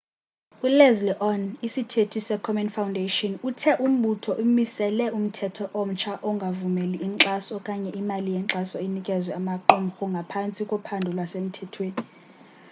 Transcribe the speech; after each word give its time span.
uleslie 0.67 1.17
aun 1.27 1.41
isithethi 1.67 2.21
se 2.27 2.35
komen 2.47 2.69
foundation 2.77 3.33
uthe 3.49 3.71
umbutho 3.87 4.31
umisele 4.43 5.05
umthetho 5.19 5.65
omtsha 5.81 6.13
ongavumeli 6.29 6.97
inkxaso 7.07 7.51
okanye 7.59 7.91
imali 8.01 8.29
yenkxaso 8.37 8.77
inikezwe 8.87 9.31
amaqumhru 9.39 10.05
aphantsi 10.23 10.61
kophando 10.71 11.09
lwasemthethweni 11.15 11.99